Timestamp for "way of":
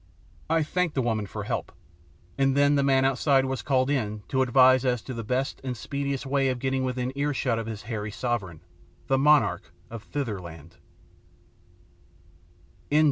6.25-6.57